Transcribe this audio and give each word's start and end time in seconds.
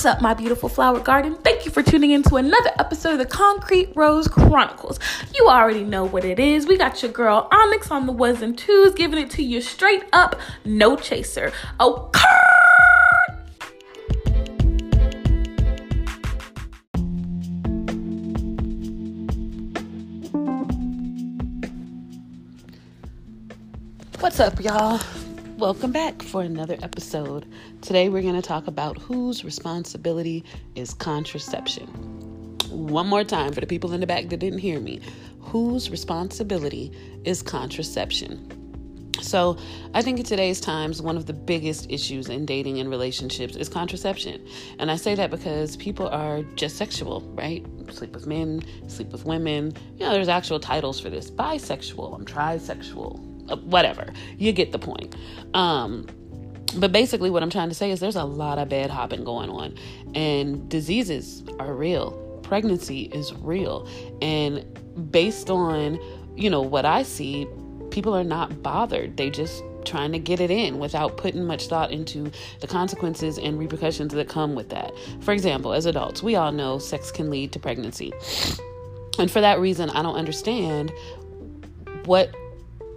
What's 0.00 0.16
up, 0.16 0.22
my 0.22 0.32
beautiful 0.32 0.70
flower 0.70 0.98
garden? 0.98 1.34
Thank 1.34 1.66
you 1.66 1.70
for 1.70 1.82
tuning 1.82 2.12
in 2.12 2.22
to 2.22 2.36
another 2.36 2.70
episode 2.78 3.12
of 3.12 3.18
the 3.18 3.26
Concrete 3.26 3.92
Rose 3.94 4.28
Chronicles. 4.28 4.98
You 5.34 5.46
already 5.46 5.84
know 5.84 6.06
what 6.06 6.24
it 6.24 6.38
is. 6.38 6.66
We 6.66 6.78
got 6.78 7.02
your 7.02 7.12
girl 7.12 7.46
Onyx 7.52 7.90
on 7.90 8.06
the 8.06 8.12
ones 8.12 8.40
and 8.40 8.56
twos, 8.56 8.94
giving 8.94 9.18
it 9.18 9.28
to 9.32 9.42
you 9.42 9.60
straight 9.60 10.04
up, 10.14 10.40
no 10.64 10.96
chaser. 10.96 11.52
Okay. 11.78 12.18
What's 24.18 24.40
up, 24.40 24.64
y'all? 24.64 24.98
Welcome 25.60 25.92
back 25.92 26.22
for 26.22 26.40
another 26.40 26.78
episode. 26.82 27.44
Today 27.82 28.08
we're 28.08 28.22
going 28.22 28.34
to 28.34 28.40
talk 28.40 28.66
about 28.66 28.96
whose 28.96 29.44
responsibility 29.44 30.42
is 30.74 30.94
contraception. 30.94 31.86
One 32.70 33.06
more 33.06 33.24
time 33.24 33.52
for 33.52 33.60
the 33.60 33.66
people 33.66 33.92
in 33.92 34.00
the 34.00 34.06
back 34.06 34.30
that 34.30 34.38
didn't 34.38 34.60
hear 34.60 34.80
me. 34.80 35.02
Whose 35.38 35.90
responsibility 35.90 36.90
is 37.24 37.42
contraception? 37.42 39.12
So, 39.20 39.58
I 39.92 40.00
think 40.00 40.18
in 40.18 40.24
today's 40.24 40.62
times, 40.62 41.02
one 41.02 41.18
of 41.18 41.26
the 41.26 41.34
biggest 41.34 41.90
issues 41.90 42.30
in 42.30 42.46
dating 42.46 42.80
and 42.80 42.88
relationships 42.88 43.54
is 43.54 43.68
contraception. 43.68 44.42
And 44.78 44.90
I 44.90 44.96
say 44.96 45.14
that 45.14 45.30
because 45.30 45.76
people 45.76 46.08
are 46.08 46.42
just 46.54 46.76
sexual, 46.78 47.20
right? 47.34 47.66
Sleep 47.90 48.14
with 48.14 48.26
men, 48.26 48.62
sleep 48.88 49.12
with 49.12 49.26
women. 49.26 49.74
You 49.98 50.06
know, 50.06 50.12
there's 50.12 50.28
actual 50.28 50.58
titles 50.58 50.98
for 50.98 51.10
this 51.10 51.30
bisexual, 51.30 52.14
I'm 52.14 52.24
trisexual, 52.24 53.29
whatever. 53.56 54.12
You 54.38 54.52
get 54.52 54.72
the 54.72 54.78
point. 54.78 55.14
Um, 55.54 56.06
but 56.76 56.92
basically, 56.92 57.30
what 57.30 57.42
I'm 57.42 57.50
trying 57.50 57.68
to 57.68 57.74
say 57.74 57.90
is 57.90 58.00
there's 58.00 58.16
a 58.16 58.24
lot 58.24 58.58
of 58.58 58.68
bad 58.68 58.90
hopping 58.90 59.24
going 59.24 59.50
on, 59.50 59.74
and 60.14 60.68
diseases 60.68 61.42
are 61.58 61.74
real. 61.74 62.12
Pregnancy 62.42 63.02
is 63.12 63.32
real, 63.34 63.88
and 64.22 64.64
based 65.10 65.50
on 65.50 65.98
you 66.36 66.48
know 66.48 66.62
what 66.62 66.84
I 66.84 67.02
see, 67.02 67.46
people 67.90 68.14
are 68.14 68.24
not 68.24 68.62
bothered. 68.62 69.16
They 69.16 69.30
just 69.30 69.62
trying 69.84 70.12
to 70.12 70.18
get 70.18 70.40
it 70.40 70.50
in 70.50 70.78
without 70.78 71.16
putting 71.16 71.44
much 71.44 71.66
thought 71.66 71.90
into 71.90 72.30
the 72.60 72.66
consequences 72.66 73.38
and 73.38 73.58
repercussions 73.58 74.12
that 74.14 74.28
come 74.28 74.54
with 74.54 74.68
that. 74.70 74.92
For 75.20 75.32
example, 75.32 75.72
as 75.72 75.86
adults, 75.86 76.22
we 76.22 76.36
all 76.36 76.52
know 76.52 76.78
sex 76.78 77.10
can 77.10 77.30
lead 77.30 77.52
to 77.52 77.58
pregnancy. 77.58 78.12
And 79.18 79.30
for 79.30 79.40
that 79.40 79.58
reason, 79.58 79.90
I 79.90 80.02
don't 80.02 80.16
understand 80.16 80.92
what 82.04 82.34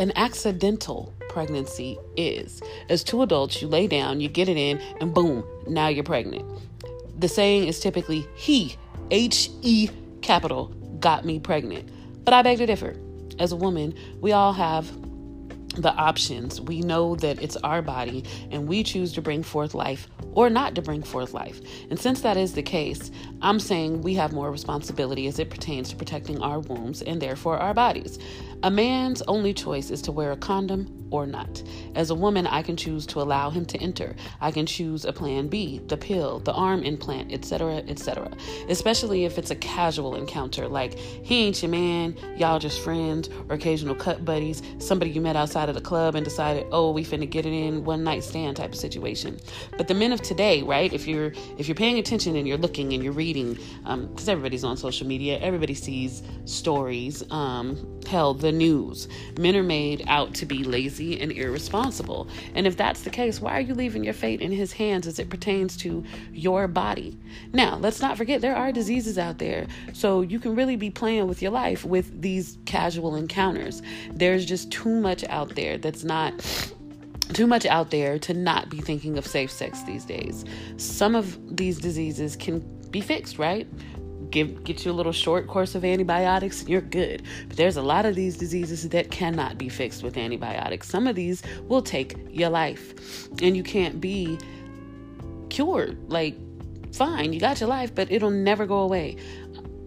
an 0.00 0.12
accidental 0.16 1.12
pregnancy 1.28 1.98
is. 2.16 2.62
As 2.88 3.04
two 3.04 3.20
adults, 3.20 3.60
you 3.60 3.68
lay 3.68 3.86
down, 3.86 4.20
you 4.20 4.28
get 4.28 4.48
it 4.48 4.56
in, 4.56 4.78
and 4.98 5.12
boom, 5.12 5.44
now 5.68 5.88
you're 5.88 6.02
pregnant. 6.02 6.44
The 7.18 7.28
saying 7.28 7.68
is 7.68 7.80
typically 7.80 8.26
he, 8.34 8.76
H 9.10 9.50
E 9.60 9.90
capital, 10.22 10.68
got 11.00 11.26
me 11.26 11.38
pregnant. 11.38 11.90
But 12.24 12.32
I 12.32 12.40
beg 12.40 12.58
to 12.58 12.66
differ. 12.66 12.96
As 13.38 13.52
a 13.52 13.56
woman, 13.56 13.94
we 14.22 14.32
all 14.32 14.54
have 14.54 14.90
the 15.76 15.92
options. 15.94 16.60
We 16.60 16.80
know 16.80 17.14
that 17.16 17.42
it's 17.42 17.56
our 17.58 17.80
body 17.82 18.24
and 18.50 18.68
we 18.68 18.82
choose 18.82 19.12
to 19.14 19.22
bring 19.22 19.42
forth 19.42 19.74
life 19.74 20.08
or 20.32 20.50
not 20.50 20.74
to 20.74 20.82
bring 20.82 21.02
forth 21.02 21.32
life. 21.32 21.60
And 21.90 21.98
since 21.98 22.20
that 22.22 22.36
is 22.36 22.54
the 22.54 22.62
case, 22.62 23.10
I'm 23.40 23.60
saying 23.60 24.02
we 24.02 24.14
have 24.14 24.32
more 24.32 24.50
responsibility 24.50 25.26
as 25.26 25.38
it 25.38 25.50
pertains 25.50 25.90
to 25.90 25.96
protecting 25.96 26.40
our 26.42 26.60
wombs 26.60 27.02
and 27.02 27.20
therefore 27.20 27.58
our 27.58 27.74
bodies. 27.74 28.18
A 28.62 28.70
man's 28.70 29.22
only 29.22 29.54
choice 29.54 29.90
is 29.90 30.02
to 30.02 30.12
wear 30.12 30.32
a 30.32 30.36
condom 30.36 30.99
or 31.10 31.26
not. 31.26 31.62
As 31.94 32.10
a 32.10 32.14
woman, 32.14 32.46
I 32.46 32.62
can 32.62 32.76
choose 32.76 33.06
to 33.06 33.20
allow 33.20 33.50
him 33.50 33.64
to 33.66 33.78
enter. 33.78 34.14
I 34.40 34.50
can 34.50 34.66
choose 34.66 35.04
a 35.04 35.12
plan 35.12 35.48
B, 35.48 35.80
the 35.86 35.96
pill, 35.96 36.40
the 36.40 36.52
arm 36.52 36.82
implant, 36.82 37.32
etc., 37.32 37.76
etc. 37.88 38.30
Especially 38.68 39.24
if 39.24 39.38
it's 39.38 39.50
a 39.50 39.56
casual 39.56 40.14
encounter, 40.14 40.68
like 40.68 40.98
he 40.98 41.46
ain't 41.46 41.62
your 41.62 41.70
man, 41.70 42.16
y'all 42.36 42.58
just 42.58 42.80
friends 42.80 43.28
or 43.48 43.54
occasional 43.54 43.94
cut 43.94 44.24
buddies, 44.24 44.62
somebody 44.78 45.10
you 45.10 45.20
met 45.20 45.36
outside 45.36 45.68
of 45.68 45.74
the 45.74 45.80
club 45.80 46.14
and 46.14 46.24
decided, 46.24 46.66
oh, 46.70 46.90
we 46.90 47.04
finna 47.04 47.28
get 47.28 47.46
it 47.46 47.52
in 47.52 47.84
one 47.84 48.04
night 48.04 48.24
stand 48.24 48.56
type 48.56 48.72
of 48.72 48.78
situation. 48.78 49.38
But 49.76 49.88
the 49.88 49.94
men 49.94 50.12
of 50.12 50.22
today, 50.22 50.62
right? 50.62 50.92
If 50.92 51.06
you're 51.06 51.32
if 51.58 51.68
you're 51.68 51.74
paying 51.74 51.98
attention 51.98 52.36
and 52.36 52.46
you're 52.46 52.58
looking 52.58 52.92
and 52.92 53.02
you're 53.02 53.12
reading, 53.12 53.54
because 53.54 54.28
um, 54.28 54.28
everybody's 54.28 54.64
on 54.64 54.76
social 54.76 55.06
media, 55.06 55.38
everybody 55.38 55.74
sees 55.74 56.22
stories. 56.44 57.22
Um, 57.30 57.99
hell, 58.06 58.34
the 58.34 58.52
news. 58.52 59.08
Men 59.38 59.56
are 59.56 59.62
made 59.62 60.04
out 60.06 60.34
to 60.34 60.46
be 60.46 60.64
lazy 60.64 61.20
and 61.20 61.32
irresponsible. 61.32 62.28
And 62.54 62.66
if 62.66 62.76
that's 62.76 63.02
the 63.02 63.10
case, 63.10 63.40
why 63.40 63.56
are 63.56 63.60
you 63.60 63.74
leaving 63.74 64.04
your 64.04 64.14
fate 64.14 64.40
in 64.40 64.52
his 64.52 64.72
hands 64.72 65.06
as 65.06 65.18
it 65.18 65.30
pertains 65.30 65.76
to 65.78 66.04
your 66.32 66.68
body? 66.68 67.18
Now, 67.52 67.76
let's 67.76 68.00
not 68.00 68.16
forget 68.16 68.40
there 68.40 68.56
are 68.56 68.72
diseases 68.72 69.18
out 69.18 69.38
there. 69.38 69.66
So 69.92 70.22
you 70.22 70.38
can 70.38 70.54
really 70.54 70.76
be 70.76 70.90
playing 70.90 71.28
with 71.28 71.42
your 71.42 71.52
life 71.52 71.84
with 71.84 72.20
these 72.20 72.58
casual 72.64 73.16
encounters. 73.16 73.82
There's 74.12 74.44
just 74.44 74.70
too 74.70 75.00
much 75.00 75.24
out 75.24 75.54
there 75.54 75.78
that's 75.78 76.04
not 76.04 76.34
too 77.32 77.46
much 77.46 77.64
out 77.66 77.90
there 77.90 78.18
to 78.18 78.34
not 78.34 78.68
be 78.70 78.80
thinking 78.80 79.16
of 79.16 79.26
safe 79.26 79.50
sex 79.50 79.82
these 79.82 80.04
days. 80.04 80.44
Some 80.76 81.14
of 81.14 81.56
these 81.56 81.78
diseases 81.78 82.36
can 82.36 82.58
be 82.90 83.00
fixed, 83.00 83.38
right? 83.38 83.68
Give 84.30 84.64
get 84.64 84.84
you 84.84 84.90
a 84.90 84.94
little 84.94 85.12
short 85.12 85.46
course 85.46 85.74
of 85.74 85.84
antibiotics 85.84 86.60
and 86.60 86.68
you're 86.68 86.80
good. 86.80 87.22
But 87.48 87.56
there's 87.56 87.76
a 87.76 87.82
lot 87.82 88.06
of 88.06 88.14
these 88.14 88.36
diseases 88.36 88.88
that 88.88 89.10
cannot 89.10 89.58
be 89.58 89.68
fixed 89.68 90.02
with 90.02 90.16
antibiotics. 90.16 90.88
Some 90.88 91.06
of 91.06 91.16
these 91.16 91.42
will 91.62 91.82
take 91.82 92.16
your 92.30 92.50
life. 92.50 93.28
And 93.42 93.56
you 93.56 93.62
can't 93.62 94.00
be 94.00 94.38
cured. 95.48 95.98
Like 96.10 96.36
fine, 96.92 97.32
you 97.32 97.40
got 97.40 97.60
your 97.60 97.68
life, 97.68 97.94
but 97.94 98.10
it'll 98.10 98.30
never 98.30 98.66
go 98.66 98.78
away. 98.78 99.16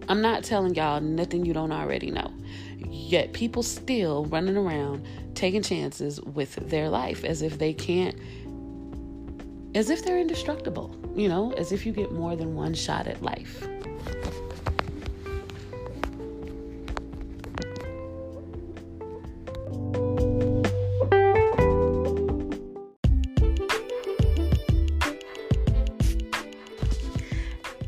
I'm 0.08 0.20
not 0.20 0.44
telling 0.44 0.74
y'all 0.74 1.00
nothing 1.00 1.44
you 1.46 1.52
don't 1.52 1.72
already 1.72 2.10
know. 2.10 2.32
Yet 2.88 3.32
people 3.32 3.62
still 3.62 4.26
running 4.26 4.56
around 4.56 5.06
taking 5.34 5.62
chances 5.62 6.20
with 6.20 6.54
their 6.68 6.88
life 6.88 7.24
as 7.24 7.42
if 7.42 7.58
they 7.58 7.72
can't 7.72 8.18
as 9.74 9.90
if 9.90 10.04
they're 10.04 10.18
indestructible, 10.18 10.94
you 11.16 11.28
know, 11.28 11.52
as 11.54 11.72
if 11.72 11.84
you 11.84 11.92
get 11.92 12.12
more 12.12 12.36
than 12.36 12.54
one 12.54 12.74
shot 12.74 13.08
at 13.08 13.20
life. 13.22 13.66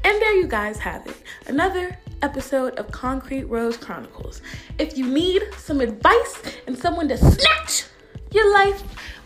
And 0.06 0.22
there 0.22 0.37
you 0.37 0.47
guys 0.47 0.78
have 0.78 1.05
it. 1.06 1.16
Another 1.47 1.99
episode 2.22 2.75
of 2.76 2.91
Concrete 2.91 3.44
Rose 3.44 3.76
Chronicles. 3.76 4.41
If 4.78 4.97
you 4.97 5.06
need 5.06 5.43
some 5.56 5.81
advice 5.81 6.43
and 6.66 6.78
someone 6.78 7.09
to 7.09 7.19
snatch 7.19 7.84
your 8.31 8.53
life, 8.53 8.82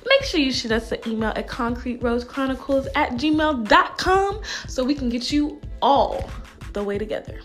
make 0.07 0.23
sure 0.25 0.41
you 0.41 0.53
shoot 0.53 0.73
us 0.73 0.91
an 0.93 1.01
email 1.07 1.31
at 1.37 1.49
concreterosechronicles 1.49 2.89
at 2.95 3.13
gmail.com 3.13 4.41
so 4.69 4.85
we 4.85 4.95
can 4.95 5.09
get 5.09 5.31
you 5.31 5.61
all 5.83 6.31
the 6.73 6.83
way 6.85 6.99
together. 6.99 7.41